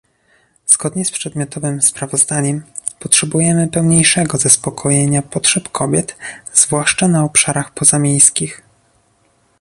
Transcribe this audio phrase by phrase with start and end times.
[0.65, 2.63] Zgodnie z przedmiotowym sprawozdaniem,
[2.99, 6.15] potrzebujemy pełniejszego zaspokojenia potrzeb kobiet,
[6.53, 8.61] zwłaszcza na obszarach pozamiejskich